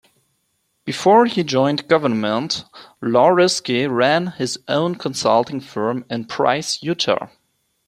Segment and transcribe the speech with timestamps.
[0.83, 2.65] Before he joined government,
[3.03, 7.27] Lauriski ran his own consulting firm in Price, Utah.